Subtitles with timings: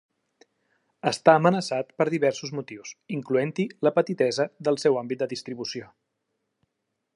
[1.11, 5.95] Està amenaçat per diversos motius, incloent-hi la petitesa del seu àmbit de distribució.